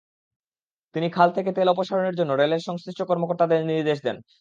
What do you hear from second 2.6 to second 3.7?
সংশ্লিষ্ট কর্মকর্তাদের